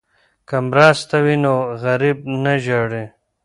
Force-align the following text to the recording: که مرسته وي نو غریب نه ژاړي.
که 0.47 0.55
مرسته 0.69 1.17
وي 1.25 1.35
نو 1.43 1.55
غریب 1.81 2.17
نه 2.43 2.53
ژاړي. 2.63 3.05